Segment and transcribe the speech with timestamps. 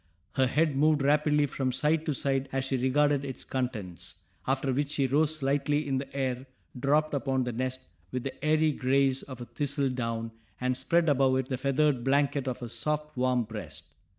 [0.33, 4.15] Her head moved rapidly from side to side as she regarded its contents,
[4.47, 6.47] after which she rose lightly in the air,
[6.79, 11.49] dropped upon the nest with the airy grace of a thistledown, and spread above it
[11.49, 13.91] the feathered blanket of her soft, warm breast.